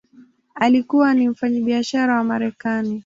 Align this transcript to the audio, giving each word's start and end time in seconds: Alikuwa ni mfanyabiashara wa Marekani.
Alikuwa 0.55 1.13
ni 1.13 1.29
mfanyabiashara 1.29 2.15
wa 2.17 2.23
Marekani. 2.23 2.99